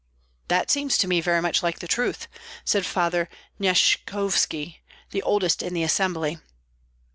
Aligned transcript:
"That 0.47 0.71
seems 0.71 0.97
to 0.97 1.07
me 1.07 1.21
very 1.21 1.43
much 1.43 1.61
like 1.61 1.77
truth," 1.77 2.27
said 2.65 2.87
Father 2.87 3.29
Nyeshkovski, 3.59 4.77
the 5.11 5.21
oldest 5.21 5.61
in 5.61 5.75
the 5.75 5.83
assembly. 5.83 6.39